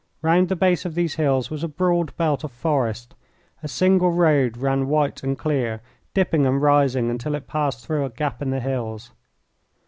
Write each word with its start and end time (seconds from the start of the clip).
Round 0.23 0.49
the 0.49 0.55
base 0.55 0.83
of 0.83 0.95
these 0.95 1.13
hills 1.13 1.51
was 1.51 1.63
a 1.63 1.67
broad 1.67 2.17
belt 2.17 2.43
of 2.43 2.51
forest. 2.51 3.13
A 3.61 3.67
single 3.67 4.11
road 4.11 4.57
ran 4.57 4.87
white 4.87 5.21
and 5.21 5.37
clear, 5.37 5.79
dipping 6.15 6.47
and 6.47 6.59
rising 6.59 7.11
until 7.11 7.35
it 7.35 7.45
passed 7.45 7.85
through 7.85 8.05
a 8.05 8.09
gap 8.09 8.41
in 8.41 8.49
the 8.49 8.61
hills. 8.61 9.11